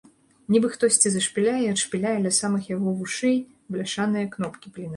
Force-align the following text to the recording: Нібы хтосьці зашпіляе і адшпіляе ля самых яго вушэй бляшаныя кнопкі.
Нібы 0.53 0.69
хтосьці 0.75 1.11
зашпіляе 1.15 1.59
і 1.65 1.67
адшпіляе 1.75 2.15
ля 2.25 2.31
самых 2.39 2.73
яго 2.75 2.97
вушэй 3.03 3.37
бляшаныя 3.77 4.25
кнопкі. 4.37 4.69